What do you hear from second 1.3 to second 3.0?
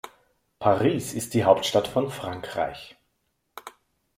die Hauptstadt von Frankreich.